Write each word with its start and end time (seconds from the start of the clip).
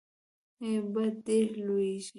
باد 0.93 1.13
ډیر 1.25 1.47
لږیږي 1.65 2.01